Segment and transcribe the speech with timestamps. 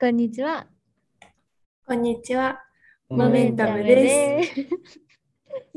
[0.00, 0.66] こんにちは。
[1.86, 2.58] こんにちは。
[3.10, 4.60] モモメンタムですす。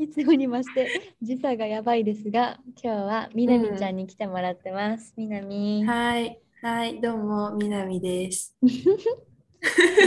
[0.02, 5.12] いつもにまして時差がやばいですが、今日はみなみちゃんに来てもらってます。
[5.18, 5.84] みなみ。
[5.84, 6.40] はい。
[6.62, 8.56] はい、どうも、みなみです。
[8.62, 8.70] み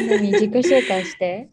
[0.08, 1.52] なみ自己紹介して。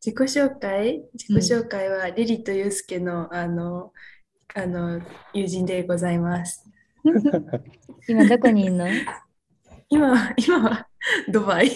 [0.00, 1.02] 自己紹介？
[1.14, 3.92] 自己紹介は、リリとユうスケの、あの、
[4.54, 5.00] あの、
[5.34, 6.70] 友人でございます。
[8.08, 8.86] 今どこにいるの？
[9.90, 10.89] 今は、今は、
[11.28, 11.70] ドバイ。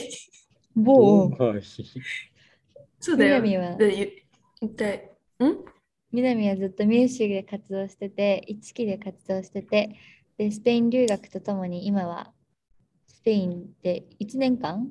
[3.01, 3.43] そうだよ。
[3.43, 4.13] みなみはでゆ
[4.61, 5.11] 一体、
[5.41, 5.65] ん？
[6.13, 9.97] みなみはずっとミュージックで活動してて、一期で活動してて、
[10.39, 12.33] で、スペイン留学とともに今は
[13.07, 14.91] スペインで1年間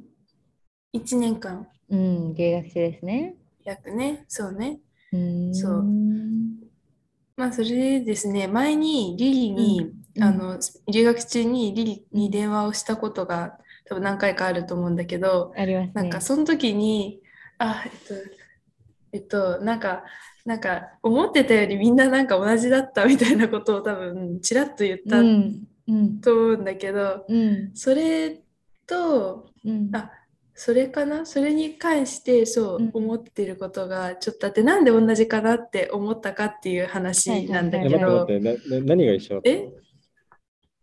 [0.94, 3.36] ?1 年間、うん、留学生ですね。
[3.64, 4.80] 約ね、そうね。
[5.12, 5.84] うーんそう
[7.36, 10.59] まあ、それでですね、前にリリに、うんあの、
[10.92, 15.92] 留学中にリリに電話をしたことが多分何回かあると思うんだけど、ありますね。
[15.94, 17.22] なんかその時に、
[17.58, 18.14] あ、えっと、
[19.14, 20.03] えっと、なんか、
[20.45, 28.42] なんか思ってたよりみんななんか同じだったみたいなことを多分ちらっと言ったうん、うん、と思うんだけど、うん、それ
[28.86, 29.89] と、うん。
[29.95, 30.11] あ、
[30.54, 31.26] それかな？
[31.26, 32.92] それに関してそううん。
[32.94, 38.28] 思ってることがちょっとあって、なんで同じかなって思ったかっていう話なんだえ、けど、
[38.86, 39.56] 何が一緒だったの？
[39.56, 39.70] え？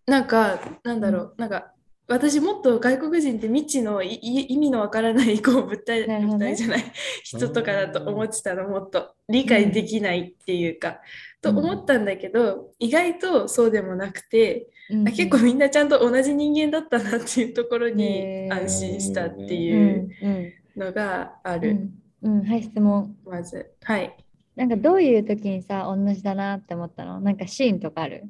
[0.07, 1.73] なんか、なんだろう、なんか、
[2.11, 6.85] 私もっと外国人って未知の意味のわからないこう物体、ね物体じゃない
[7.23, 11.01] 人とかだと思ってたのもっと理解できないっていうか、
[11.41, 20.53] と思ったんだけど、意外とそうでもなくて、うんあ結構みんなちゃんと同じ人間だったなっていうところに安心したってう、いうん。
[20.77, 21.91] のがある、
[22.23, 23.15] うん、うん、はい、質問。
[23.25, 23.71] まず。
[23.83, 24.17] はい。
[24.57, 27.21] なんかどういう時にさ、同じだなって思ったの？
[27.21, 28.25] なんかシーンとかある？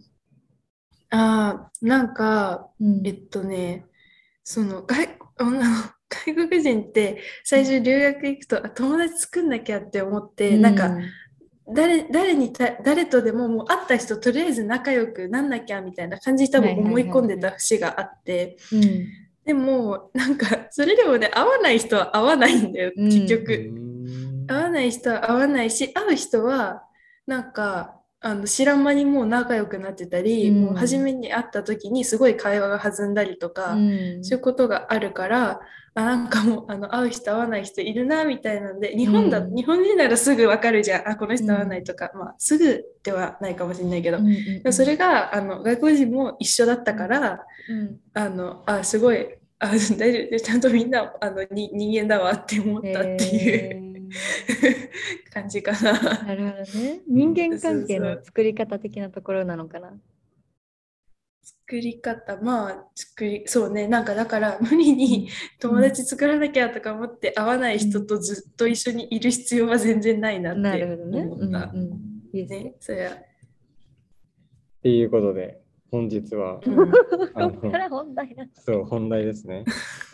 [1.10, 3.06] ああ、なんか、うん。
[3.06, 3.86] えっとね、
[4.44, 5.08] その外、
[5.38, 5.60] あの
[6.08, 10.96] 外国人って最初留学行くと、あ友達作んなきゃって思って、なんか
[11.72, 19.06] 誰、誰にた、誰とでももう会った人とりあえず仲良くなんなきゃみたいな感じに多分思い込んでた節があって、うん、
[19.44, 23.04] でもなんかそれでもね、会わない人は会わないんだよ、うん。
[23.08, 23.52] 結う局。
[23.52, 24.46] ーん。
[24.46, 26.82] 会わない人は会わないし、会う人は
[27.26, 30.64] なんかあの知らん間にもう仲良くなってたり、うん。
[30.66, 34.24] もう初めに会った時にすごい会話が弾んだりとか、うん。
[34.24, 35.60] そういうことがあるから、
[35.94, 41.08] あ、なんかもうあの会う人会わない人いるなみたいなんで、日本だ、うん日本人ならすぐわかるじゃん。
[41.08, 47.96] あ、この人会わないとか、まあすぐではないかもしれないけど、うんそれがあの外国人も一緒だったから、うん。
[48.12, 49.26] あの、あ、すごい、
[49.58, 53.89] あ、大丈夫、ちゃんとみんなあのに人間だわって思ったっていう、
[55.32, 56.22] 感じかな。
[56.24, 57.00] なるほどね。
[57.08, 59.92] 人間関係の作り方的なところなのかな。
[61.42, 65.28] 作り方、まあ、作り、そうね、なんかだから無理に
[65.60, 71.22] 友達作らなきゃとか思って会わない人とずっと一緒にいる必要は全然ないなってなるほどね。
[71.22, 71.70] 思った。
[71.72, 71.80] うんう
[72.34, 73.14] ん、いいねね、そりゃ。
[73.14, 76.60] っていうことで、本日は、
[77.90, 78.46] 本題だ。
[78.54, 79.64] そう、本題ですね。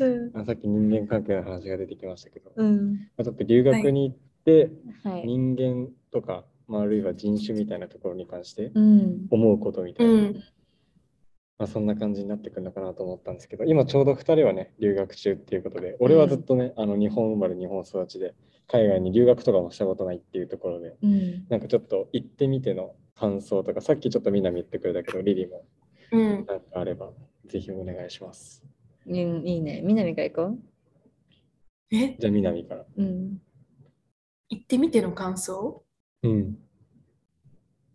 [0.00, 3.09] うんあさっき人間関係の話が出てきましたけど、まうん。
[3.16, 4.70] あ、ちょっと留学に行って、
[5.04, 5.26] はい。
[5.26, 9.26] 人間とか、まあ、あるいは人種みたいなところに関してうん。
[9.31, 10.34] 思うことみたいうな、ん。
[11.59, 18.34] まあ、そんな感じになってくるのかなと思ったんですけど、今ちょうど2人はね、留学中っていうことで、俺はずっとね、あの日本生まれ、日本育ちで、
[18.69, 21.47] 海外に留学とかもしたことないっていうところで、うん。
[21.48, 25.65] なんかちょっと行ってみての感想とか、さっきちょっとみんな言ってくれたけど、リリーも
[26.12, 26.47] うん。
[26.47, 27.10] なんかあれば、
[27.47, 28.62] ぜひお願いします。
[29.06, 29.16] うん、
[29.47, 29.81] いいね。
[29.82, 30.59] 南から行こ
[31.91, 32.81] え、じゃあ、南から。
[32.82, 32.87] う。
[32.97, 33.38] うん。
[34.49, 35.82] 行ってみての感想？
[36.22, 36.59] うん。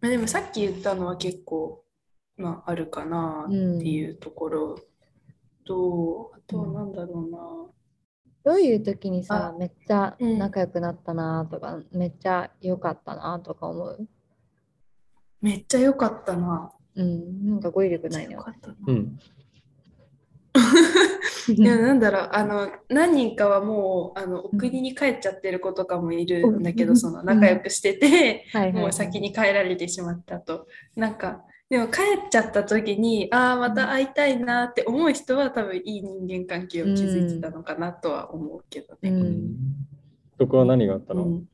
[0.01, 1.83] まあ、でもさっき言ったのは結構、
[2.37, 3.55] まあ、あるかなって
[3.87, 4.79] いうところ
[5.65, 7.37] と、あとはなんだろうな。
[8.43, 14.07] どういう時にさあ、めっちゃうん仲良くなったなとか、めっちゃ良かったなとか思う？
[15.41, 16.71] めっちゃ良かったな。
[16.95, 17.45] うん。
[17.45, 18.33] なんか語彙力ないの。
[18.33, 18.75] 良かったな。
[18.87, 19.19] うん。
[21.55, 30.67] いや、なんだろう、あの、何人かはもう、あの、お国に帰っちゃってる子とかもいるんだけど、うんその、仲良くしてて、もう先に帰られてしまったと。
[30.95, 39.11] なんか、でも帰っちゃった時に、ああ、また会いたいなって思う人は多分いい人間関係を築いてたのかなとは思うけどうね。
[39.11, 39.55] ん。
[40.37, 41.45] そこは何があったの、うんうん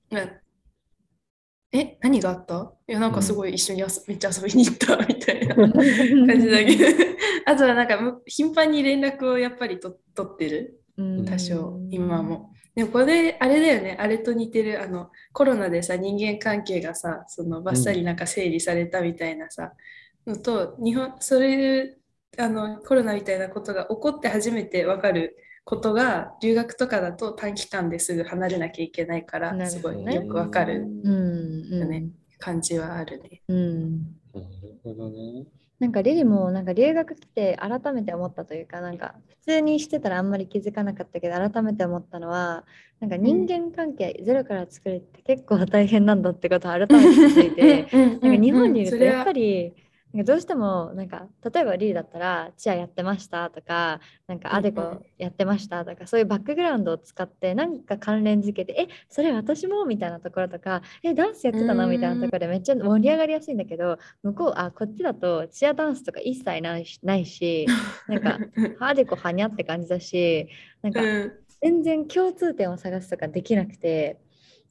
[1.74, 2.74] え、何があった？
[2.88, 5.56] いや、なんかすごい一緒に遊めっちゃ遊びに行った みたいな。
[5.56, 6.86] 感じだけど、
[7.46, 10.80] あとはなんかむ頻繁に連絡をやっぱりと取ってる。
[10.98, 11.26] うん。
[11.26, 12.24] 多少今。
[12.24, 12.52] も。
[12.76, 13.98] でもこれあれだよね。
[14.00, 14.82] あれと似てる。
[14.82, 19.74] あのコロナでさ人間関係がさそのバッサリなんか整理されたみたいなさ、
[20.26, 21.96] のと日本それ
[22.38, 30.86] あのコロナみたいなことが起こって初めて分かることが留学とかだと短期間ですぐ離れなきゃいけないからすごいよくわかる
[31.86, 32.10] ね。
[32.40, 33.42] 感じはあるね。
[33.48, 33.98] うん。
[34.34, 35.46] なるほどね。
[35.80, 42.66] なんかリリもなんか留学来て改めて思ったというかなんか普通にしてたらあんまり気づかなかったけど改めて思ったのは
[43.00, 49.76] なんか人間関係ゼロから作るって結構大変なんだってことを改めて気づいてなんか日本にいるとやっぱり
[50.18, 67.68] なんかどうしてもなんか例えばリリだったらチアやってましたとかなんかアデコやってましたとかそういうバックグラウンドを使ってなんか関連づけてえそれ私もみたいなところとかえダンスやってたのみたいなところでめっちゃ盛り上がりやすいんだけど向こうあこっちだとチアダンスとか一切ないしないし
[68.08, 68.40] なんか
[68.84, 70.50] アデコはにゃって感じだし
[70.82, 71.32] なんかうん。
[71.62, 74.20] 全然共通点を探すとかできなくて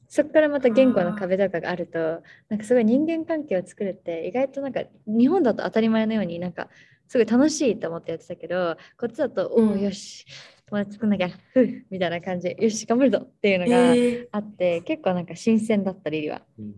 [0.07, 6.69] そこからまた言語の壁とかがあるとなんかすごい人間関係を作るって意外となんか日本だと当たり前のようになんか
[7.07, 10.25] すごい楽しいと思ってやってたけどこっちだと、おおうんよし
[10.69, 12.53] 友達作んなきゃふうみたいな感じ。
[12.59, 14.27] よし頑張るぞっていうのえがー。
[14.33, 16.73] あって、結構なんか新鮮だったリリは、うん。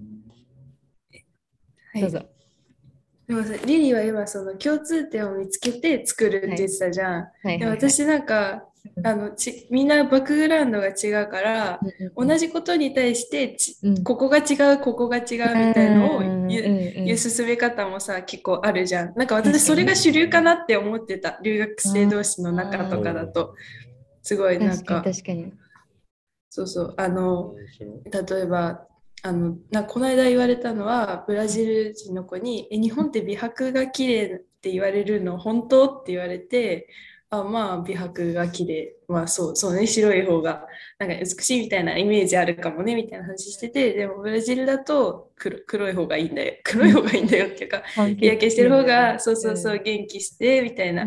[1.94, 2.02] はい。
[2.02, 2.22] どうぞ。
[3.28, 7.14] でもさリリーは今その共通点を見つけて作るって言ってたじゃん。
[7.14, 7.32] はい。
[7.44, 7.60] はい。
[7.60, 7.78] ではい。
[7.78, 8.69] 私なんかうん
[9.04, 11.80] あのちみんなバックグラウンドが違うから
[12.16, 14.04] うん同じことに対してちうん。
[14.04, 15.24] ここが違うここが違う
[15.68, 17.06] みたいのをうん言ううんうん。
[17.06, 19.14] 言う進め方もさ結構あるじゃん。
[19.16, 21.40] なんか私それが主流かなって思ってた。
[21.44, 23.56] 留学生同士の中とかだと。
[24.22, 25.54] すごいなん確か確かに。
[26.50, 26.94] そうそう。
[26.98, 27.56] あの
[28.12, 28.86] 例えば
[29.22, 36.88] あのなこの間言われたのはブラジル人の子に「え日本って美白が綺麗って言われるの本当?」って言われて
[37.32, 38.96] 「あまあ美白が綺麗。
[39.08, 39.86] まあそうそうね。
[39.86, 40.66] 白い方が
[40.98, 46.54] なんか美しいみたいなイメージあるかもね」みたいな話しててでもブラジルだと黒黒い方がいいんだよ。
[46.64, 47.84] 黒い方がいいんだよっていうか
[48.18, 51.06] 日焼けしてる方がそうそうそう元気してみたいな、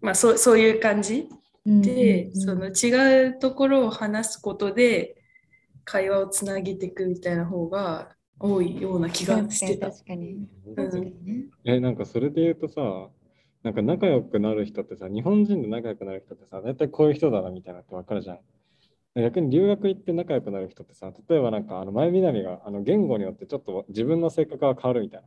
[0.00, 1.28] まあそうそういう感じ
[1.64, 2.40] うんで、うんうん。
[2.40, 5.16] その違うところを話すことで
[5.84, 9.90] 会話をつなげていくみたいな方が多いような気がしてた。
[9.90, 10.48] 確かに。
[10.66, 10.74] うん。
[10.74, 11.44] 確かにね。
[11.64, 13.08] え、なんかそれで言うとさ、
[13.62, 18.38] なんか仲良くなる人ってさ、日本人で仲良くなる人ってさ、大体こういう人だなみたいなってわかるじゃん。
[19.14, 25.26] 逆に留学行って仲良くなる人ってさ、例えばなんかあの前南があの言語によってちょっと自分の性格が変わるみたいな。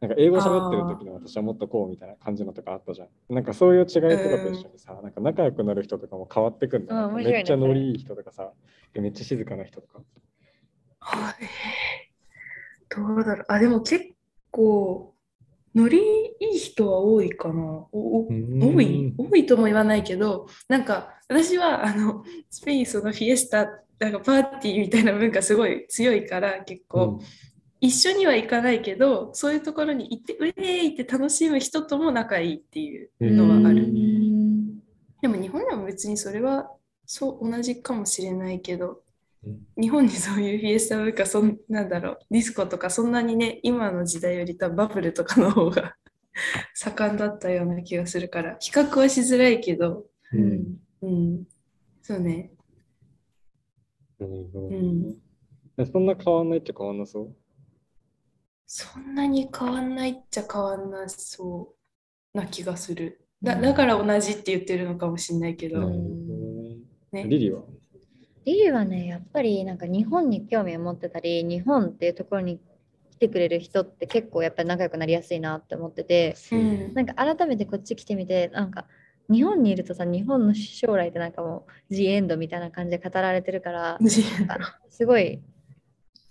[0.00, 3.08] なんか英語喋ってる時の私はもっとこうみたいな感じのとかあったじゃん。
[3.34, 4.02] なんかそういう違いとか
[4.38, 7.08] と一緒にさ、なんか仲良くなる人とかも変わってくんだよ。
[7.10, 8.52] ねめっちゃノリいい人とかさ、
[8.94, 10.00] めっちゃ静かな人とか。
[11.00, 11.34] はい
[12.90, 14.12] どうだろうあでも結
[14.50, 15.13] 構
[15.74, 17.62] ノリいい人は多いかな。
[17.62, 19.12] おお多い？
[19.18, 23.68] 多いとも言わないけどなんか私はあのスペインそのフィエスタ
[23.98, 27.20] なんかパーティーみたいな文化すごい強いから結構、
[27.80, 33.84] 一緒には行かないけどそういうところに行ってうえーいって楽しむ人とも仲いいっていうのはある。
[33.84, 34.78] うん。
[35.22, 36.70] でも日本でも別にそれは
[37.06, 38.88] そう同じかもしれないけど。
[38.88, 38.96] うん
[39.76, 45.96] 日本にそういうフィエスタ文化そんなんだろうディスコとかそんなにね今の時代より多分バブルとかの方が
[46.74, 50.42] 盛んだったような気がするから比較はしづらいけど、ううん。
[50.52, 51.06] んう
[51.40, 51.44] ん、
[52.02, 52.50] そうね。
[54.18, 55.16] うん。
[55.92, 57.34] そんな変わんないっちゃ変わんなそう？
[58.66, 61.74] そんなに変わんないっちゃ変わんなそ
[62.34, 63.20] うな気がする。
[63.42, 63.62] だうん。
[63.62, 66.04] だから同じって言ってるのかもしれないけど、なるほど
[67.12, 67.24] ね。
[67.24, 67.28] ね。
[67.28, 67.62] リリーは？
[68.44, 72.60] リリはねやっぱりなんか日本に興味を持ってたり日本っていうところに
[73.10, 76.56] 来てくれる人って結構やっぱり仲良くなりやすいなって思っててう。
[76.56, 78.86] んなんか改めてこっち来てみてなんか
[79.30, 83.98] 日本にいるとさ日本の将来ってなんかもう The End みたいな感じで語られてるから
[84.90, 85.42] すごい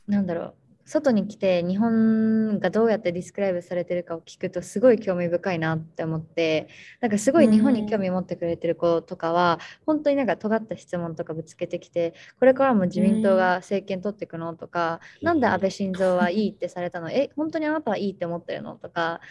[0.08, 6.68] なんだろう外に来て日本がどうやってディスクライブされてるかを聞くとすごい興味深いなって思って
[7.00, 17.10] なんかすごい日本に興味を持ってくれてる子とかは本当になんか尖った質問とかぶつけてきてこれからも自民党が政権取っていくのとかなんで安倍晋三はいいってされたの？
[17.12, 18.76] え本当にあなたはいいって思ってるの？
[18.76, 19.22] とか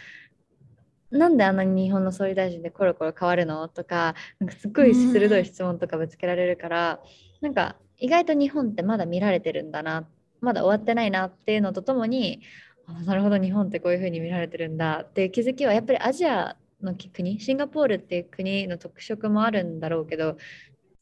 [1.11, 3.67] なんであんなに日本の総理大臣でコロコロ変わるの？
[3.67, 6.99] とかなんかすごい鋭い質問とかぶつけられるから
[7.41, 10.07] なんか意外と日本ってまだ見られてるんだな
[10.43, 12.41] まだ終わってないなっていうのとともに
[12.85, 20.37] あなるほど日本ってこういうふうに見られてるんだっていう気づきはやっぱりアジアの国シンガポールっていう国の特色もあるんだろうけど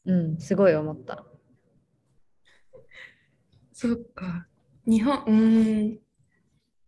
[0.06, 1.24] うんすごい思った。
[3.72, 4.46] そっか。
[4.86, 5.98] 日本、うん、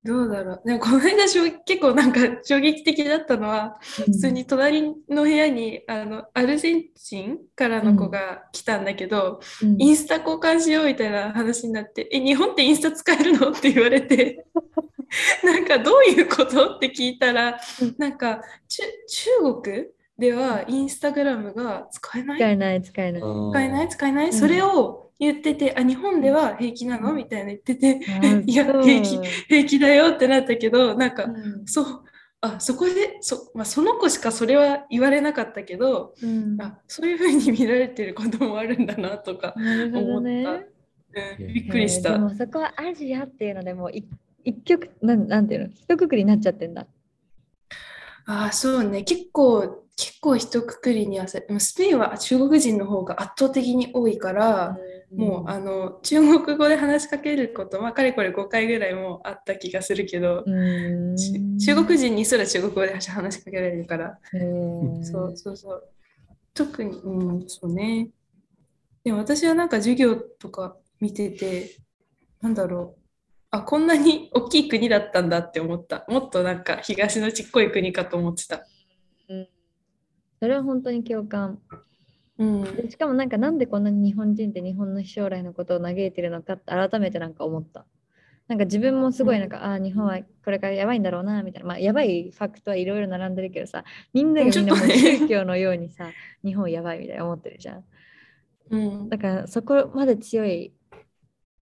[0.04, 0.62] どうだろう。
[0.66, 9.76] でもこの間しょ結構なんか衝撃的だったのは、普通に隣の部屋にあのアルゼンチンからの子が来たんだけど、うん。
[9.80, 13.50] インスタ交換しようみたいな話になって、え、日本ってインスタ使えるの？
[13.50, 14.44] って言われて、
[15.42, 16.76] なんかどういうこと？
[16.76, 19.84] って聞いたらうん、なんか中中国
[20.18, 22.38] ではインスタグラムが使えない？
[22.38, 23.22] 使えない、使えない。
[23.22, 23.88] 使えない？
[23.88, 24.32] 使えない、ん。
[24.34, 27.12] それを言ってて、あ、日本では平気なの？
[27.14, 29.18] みたいな言ってて、あ いや、平気、
[29.48, 31.84] 平気だよってなったけど、なんか、うんそう、
[32.40, 40.42] あ、そこで、そ、まあ、その子しかそれは言われなかったけど、うんあ、そういうふうに見られてることもあるんだなとか、思ね。
[40.42, 40.52] った。
[40.52, 42.10] うん、びっくりした。
[42.10, 44.04] えーでもそこはアジアっていうのでもうい
[44.42, 45.68] 一曲なんなんていうの？
[45.68, 46.86] 一括りになっちゃってんだ。
[48.26, 49.02] ああ、そうね。
[49.04, 54.76] 結構、結構一括りにはさ、でもスペインは中国人の方が圧倒的に多いから、
[55.16, 65.88] もうあの中国語で話しかけること、まあ、かれこれ5回ぐらいもあった気がするけど、中国人にすら中国語で話しかけられるから、うんそうそうそう。
[66.52, 68.08] 特に、うん、そうね。
[69.04, 71.76] でも私はなんか授業とか見てて、
[72.40, 73.00] なんだろう。
[73.50, 76.04] あ、こんなに大きい国だったんだって思った。
[76.08, 78.66] もっとなんか東のちっこい国かと思ってた。
[79.28, 79.48] うん
[80.40, 81.58] それは本当に共感。
[82.38, 82.76] うん。
[82.76, 87.86] でしかもなんかなんでこんなに日本人って日本の将来のことを嘆いてるのかって改めてなんか思った。
[88.46, 96.10] なんか自分もすごいなんか、ああ日本はこれからやばいんだろうなみたいな、まあ、やばいファクトはいろいろ並んでるけどさみんながみんなも宗教のようにさ
[96.44, 97.84] 日本やばいみたいな思ってるじゃん。
[98.70, 99.08] うん。
[99.08, 100.74] だからそこまで強い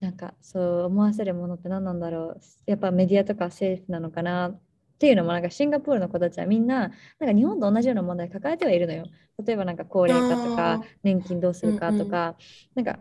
[0.01, 4.57] なんかそう思わせるものって何なんだろうやっぱメディアとか政府なのかな
[4.99, 6.91] っていうのもなんかシンガポールの子たちはみんな
[7.21, 9.07] なんか日本と同じような問題抱えてはいるのよ。
[9.47, 12.37] 例えばなんか高齢化とあかー年金どうするかとか、
[12.75, 12.99] なんか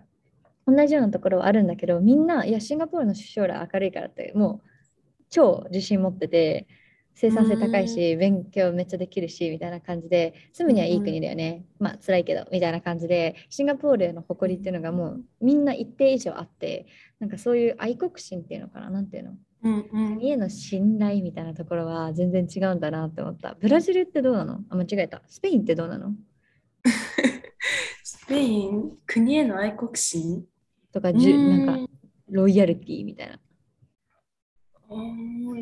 [0.67, 4.69] 同じようなところはあるんだけどみんないやシンガポールの将来明るいからってもう
[5.31, 6.67] 超自信持ってて
[7.19, 16.85] 生産性高いし、勉強めっちゃできるしみたいな感じで住むにはいい国だよね、まあ辛いけどみたいな感じでシンガポールへの誇りっていうのがもうみんな一定以上あって
[17.19, 18.91] なんかそういう愛国心っていうのかな？
[18.91, 19.31] なんていうの？
[19.63, 20.15] うんうん。
[20.17, 23.55] 国への信頼みたいなところは全然違うんだなって思った。
[23.59, 24.59] ブラジルってどうなの？
[24.69, 25.23] あ間違えた。
[25.27, 26.13] スペインってどうなの？
[28.03, 30.45] スペイン、国への愛国心？
[30.91, 31.85] とかじゅうんなん。
[31.87, 31.91] か
[32.29, 33.39] ロイヤルティみたいな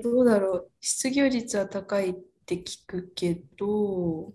[0.04, 0.72] どうだろう。
[0.82, 2.14] 失業率は高いっ
[2.46, 4.34] て聞くけど、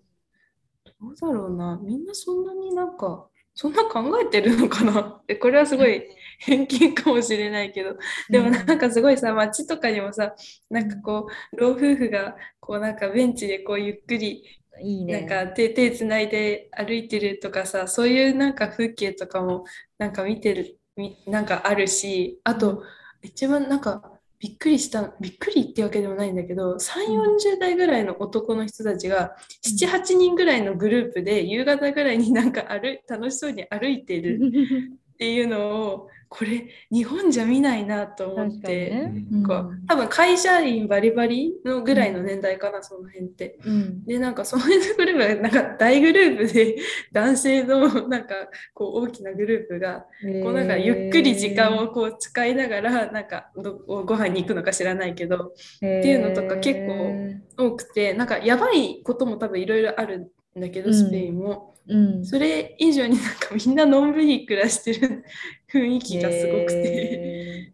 [1.01, 1.79] どうだろうな。
[1.83, 5.23] みんなそんなになんか、そんな考えてるのかな。
[5.29, 6.05] えこれはすごい
[6.41, 7.97] 偏見かもしれないけど、
[8.29, 10.35] でもなんかすごいさ、街とかにもさ、
[10.71, 14.45] なんかこう、老夫婦がこうなんかベンチでこうゆっくり
[14.83, 15.21] いいね。
[15.21, 19.65] なんか手手つないで歩いてるとかさそういうなんか風景とかも
[19.99, 22.83] なんか見てるみなんかあるしあと
[23.23, 26.79] 一番なんかびっくりしたびっくりってわけでもないんだけど3
[27.09, 34.41] 4 0代ぐらいの男の人たちが78人ぐらいのグループで夕方ぐらいになんか歩楽しそうに歩いてる。
[35.21, 38.69] っていうのをこれ日本じゃ見ないなと思って。
[38.89, 43.59] ねうんこう多分会社員バリバリのぐらいの年代かな、その辺って。
[43.67, 46.77] うんで、なんかその辺のグループが、なんか大グループで
[47.13, 48.35] 男性のなんか
[48.73, 50.07] こう大きなグループが、
[50.43, 60.29] こうなんかゆっくり時間をこう使いながら、なんかどご飯に行くのか知らないけど、っていうのとか結構多くて、なんかやばいことも多分いろいろあるん
[60.61, 61.75] だけど、うんスペインも。
[61.89, 65.25] うんそれ以上になんかみんなのんびり暮らしてる
[65.73, 66.83] 雰囲気がすごくて。
[66.83, 67.73] へ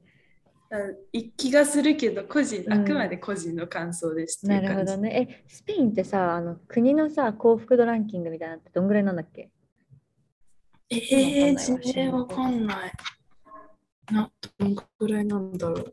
[0.69, 0.77] あ
[1.37, 9.51] 気がするけど個人、うんあくまで個人の感想ですってーないるほどねえスペインってさあの国のさ幸福度ランキングみたいなのってどんぐらいなんだっけ？
[10.91, 12.93] えー、全然わかんない。
[14.13, 15.93] な、どんくらいなんだろう。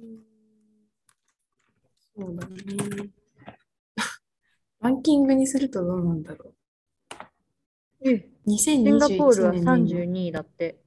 [0.00, 0.20] うん
[2.16, 3.10] そうだね。
[4.80, 6.54] ランキングにするとどうなんだろ
[8.02, 8.08] う。
[8.56, 10.78] シンガポールは2021年に32位だって。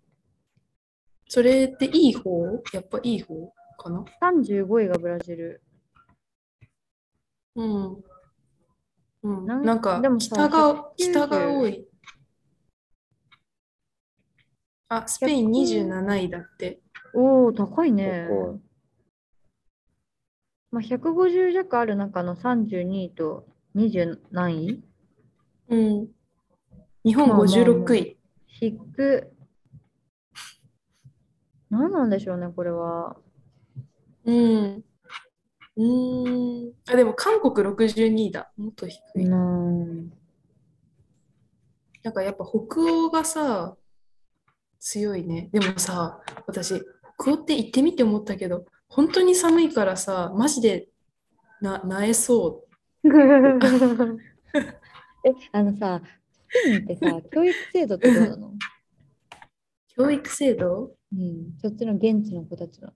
[1.27, 2.61] それっていい方？
[2.73, 5.61] やっぱいい方かな？35位がブラジル。
[7.55, 8.03] うん。
[9.23, 11.87] うん、なんかでもさ北が190北が多い。
[14.89, 16.81] あ、スペイン27位だって。
[17.13, 18.27] おお高いね。
[20.71, 24.83] まあ、150弱ある中の32位と20何位？
[25.69, 26.07] うん。
[27.03, 28.17] 日本まあまあまあ56位。
[28.61, 29.33] 引く
[31.69, 33.17] 何なんでしょうねこれは
[34.25, 34.83] うん。
[35.75, 36.73] うーん。
[36.87, 38.51] あ、でも韓国62位だ。
[38.57, 39.25] もっと低い。
[39.25, 40.13] うん
[42.03, 43.77] なんかやっぱ北欧がさ、
[44.79, 45.49] 強いね。
[45.53, 46.81] でもさ、私、
[47.17, 50.89] 北欧って行ってみて思ったけど、本当に寒いからさ、マジで
[51.61, 52.62] な、なえそう。
[55.25, 56.01] えあのさ
[56.49, 58.53] スペインってさ教育制度ってどうなの？
[59.95, 60.95] 教育制度？
[61.11, 61.53] うん。
[61.61, 62.93] そっちの現地の子たちの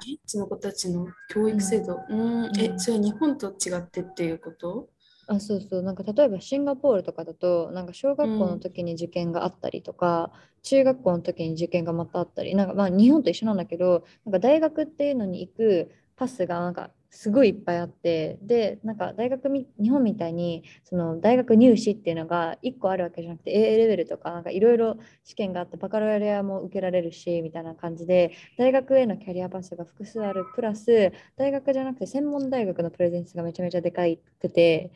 [0.00, 4.88] 現地の子たちの教育制度、うん、ん、え、それは日本と違ってっていうこと？
[5.26, 5.82] あそうそう。
[5.82, 12.54] なんか例えばシンガポールとかだとなんか小学校の時に受験があったりとか、うん、中学校の時に受験がまたあったり。
[12.54, 34.02] なんかまあ日本と一緒なんだけどなんか大学っていうのに行くパスがなんかすごいいっぱいあってでなんか大学日本みたいにその大学入試っていうのが1個あるわけじゃなくて AA レベルとかいろいろ試験があってバカロレアも受けられるしみたいな感じで大学へのキャリアパスが複数あるプラス大学じゃなくて専門大学のプレゼンスがめちゃめちゃでか
[34.40, 34.92] くて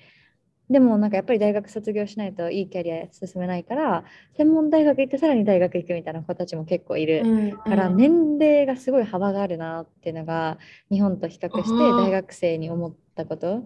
[0.72, 4.04] でもなんかやっぱり大学卒業しないといいキャリア進めないから
[4.36, 10.58] 専門大学行ってさらに大学行くみたいな子たちも結構いるから、年齢がすごい幅があるなっていうのが
[10.90, 13.64] 日本と比較して大学生に思ったこと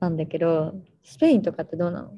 [0.00, 2.10] なんだけどスペインとかってどうなの？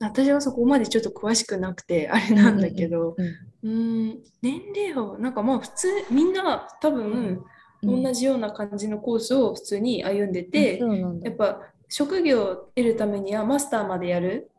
[0.00, 3.16] 私はそこまでちょっと詳しくなくてあれなんだけど、
[3.62, 7.42] うん、年齢はなんかまあ普通みんな多分
[7.82, 10.78] 同じような感じのコースを普通に歩んでて、
[11.22, 11.60] やっぱ
[11.90, 14.50] 職業を得るためにはマスターまでやる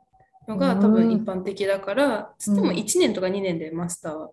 [0.47, 4.13] のが多分一般的だから、つっても1年とか2年でマスター。
[4.13, 4.29] は。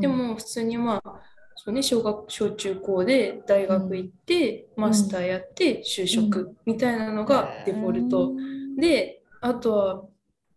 [0.00, 1.20] でも普通にまあ
[1.56, 8.32] そうね、小学小中高で大学行って、マスターやって就職みたいなのがデフォルト、
[8.78, 10.04] であとは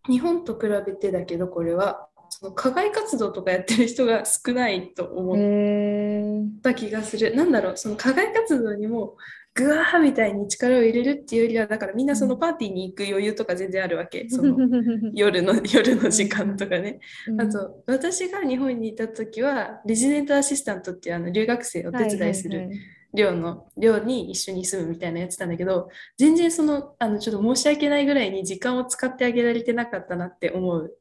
[0.08, 2.08] 日本と比べてだけどこれは
[2.40, 7.36] その課外活動とかやってる人が少ないと思った気がする。
[7.36, 9.18] なんだろうその課外活動にも
[9.52, 14.56] ぐわーみたいに力を入れるっていうよりはだからみんなそのパーティーに行く余裕とか全然あるわけ、その
[15.12, 17.00] 夜の夜の時間とかね、
[17.38, 22.70] あと私が日本にいた時はレジデントアシスタントっていうあの留学生をお手伝いする
[23.12, 30.94] 寮の寮に一緒に住むみたいなやつなんだけど全然そのあのちょっと申し訳ないぐらいに時間を使ってあげられてなかったなって思う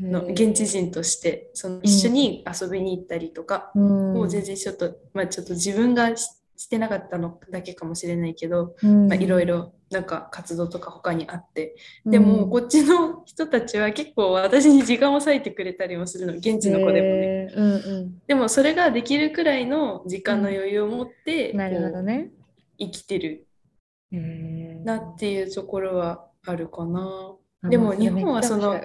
[0.00, 11.76] の現地人としてその一緒に遊びに行ったりとか、もう全然ちょっとまあちょっと自分がしてなかったのだけかもしれないけど、まあ、いろいろなんか活動とか他にあって。
[12.04, 22.30] でもこっちの人たちは結構私に時間を割いてくれたりもするの現地の子でもね、うんうん、でもそれができるくらいの時間の余裕を持って、なるほどね。
[22.78, 23.46] 生きてる
[24.84, 27.34] なっていうところはあるかな。
[27.68, 28.80] でも日本はその、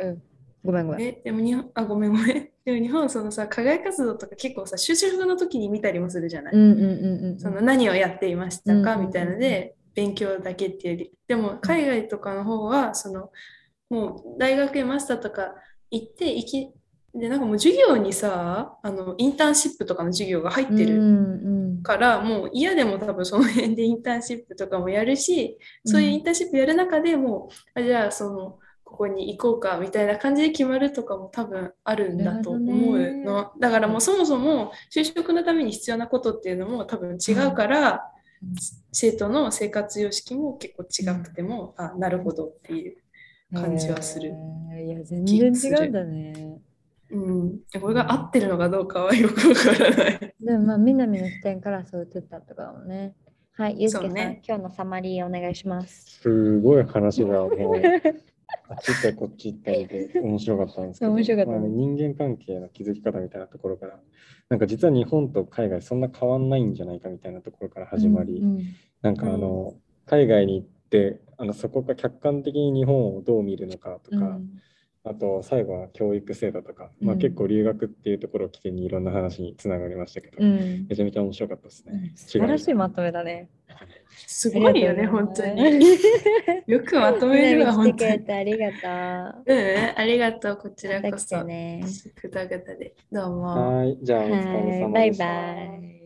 [0.63, 1.01] ごめんごめん。
[1.07, 2.49] え、でも日本、あ、ごめんごめん。
[2.63, 6.53] でも日本そのさ、課外活動とか結構さ、就職の時に見たりもするじゃない？
[6.53, 11.11] うんうんうんうん、その何をやっていましたか、みたいなので、勉強だけっていうより。
[11.27, 13.31] でも海外とかの方は、その、
[13.89, 15.55] もう大学へマスターとか
[15.89, 16.69] 行って、行き、
[17.13, 28.59] で、なんかもう授業にさ、あの、インターンシップとかの授業が入ってるから、うんうん、もう嫌でも多分その辺でインターンシップとかもやるし、そういうインターンシップやる中でも、あじゃあその、
[28.91, 38.03] ここに行こうかみたいな感じで決まるとかも多分あるんだと思うの、だからもうそもそも就職のために必要なことっていうのも多分違うから、
[38.43, 38.53] うん、
[38.91, 42.97] 生徒の生活様式も結構違くても、うん、あなるほどっていう
[43.53, 44.33] 感じはする。
[44.73, 46.59] えー、いや全然違うんだね。
[47.11, 50.35] うん、これが合ってるのかどうかはよくわからない。
[50.39, 53.15] でもまあ南の視点からそう映ったとかもね。
[53.53, 56.19] はい、ゆうすけさん、ね、今日のサマリーお願いします。
[56.21, 57.81] すごい話がもう
[58.69, 63.99] あっち行ったりこっち行ったりで面白かったんですけど、面白かった、ね、人間関係の築き方みたいなところから、
[64.49, 68.63] なんか実は日本と海外そんな変わんないんじゃないかみたいなところから始まり、うんうん、
[69.01, 74.61] なんかあの、海外に行ってあのそこが客観的に日本をどう見るのかとか、うん
[75.03, 82.11] あと最後は教育制度とか、まあ、結構留学っていうところを起点にいろんな話につながりましたけど、うん、めちゃめちゃ面白かったですね。
[82.11, 83.49] うん、素晴らしいまとめだね。
[84.27, 85.81] すごいよね、本当に。
[86.67, 88.31] よくまとめるわ、本当に。
[88.31, 89.53] ありがとう。
[89.53, 91.43] うん、ありがとう、こちらこそ。
[91.43, 91.83] ね、
[92.21, 92.93] ぐだぐだで。
[93.11, 93.77] どうも。
[93.77, 95.25] はい、じゃあお疲れ様でした。
[95.25, 96.00] バイバイ。